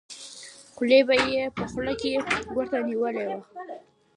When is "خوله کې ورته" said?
1.71-2.77